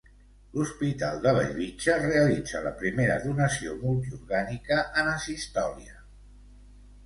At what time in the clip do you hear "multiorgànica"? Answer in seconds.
3.85-4.81